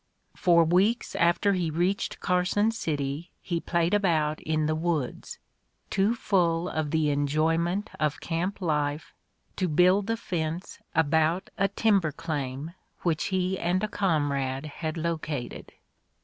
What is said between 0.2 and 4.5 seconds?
For weeks after he reached Carson City he played about